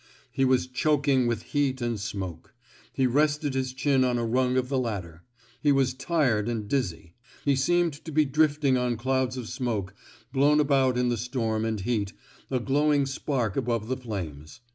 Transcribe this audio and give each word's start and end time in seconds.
He 0.31 0.45
was 0.45 0.65
choking 0.65 1.27
with 1.27 1.43
heat 1.53 1.79
and 1.79 1.99
smoke. 1.99 2.55
He 2.91 3.05
rested 3.05 3.53
his 3.53 3.71
chin 3.71 4.03
on 4.03 4.17
a 4.17 4.25
rung 4.25 4.57
of 4.57 4.67
the 4.67 4.79
ladder. 4.79 5.21
He 5.61 5.71
was 5.71 5.93
tired 5.93 6.49
and 6.49 6.67
dizzy. 6.67 7.13
He 7.45 7.55
seemed 7.55 8.03
to 8.05 8.11
be 8.11 8.25
drifting 8.25 8.77
on 8.77 8.97
clouds 8.97 9.37
of 9.37 9.47
smoke, 9.47 9.93
blown 10.33 10.59
about 10.59 10.97
in 10.97 11.09
the 11.09 11.17
storm 11.17 11.65
and 11.65 11.79
heat, 11.81 12.13
a 12.49 12.59
glowing 12.59 13.05
spark 13.05 13.55
above 13.55 13.89
the 13.89 13.95
flames. 13.95 14.61